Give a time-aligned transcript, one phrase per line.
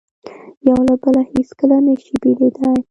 [0.67, 2.77] یو له بله هیڅکله نه شي بېلېدای.